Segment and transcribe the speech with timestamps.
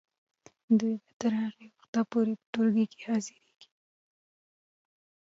[0.79, 3.67] دوی به تر هغه وخته پورې په ټولګیو کې حاضریږي.